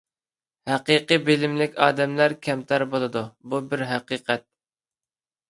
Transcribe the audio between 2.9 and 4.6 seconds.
بولىدۇ. بۇ بىر ھەقىقەت.